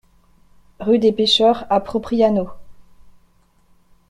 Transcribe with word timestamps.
Rue 0.79 0.97
des 0.97 1.11
Pecheurs 1.11 1.67
à 1.69 1.79
Propriano 1.79 2.49